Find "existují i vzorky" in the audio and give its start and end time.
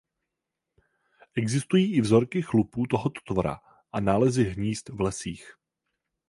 1.35-2.41